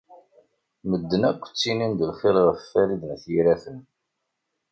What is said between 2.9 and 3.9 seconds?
n At Yiraten.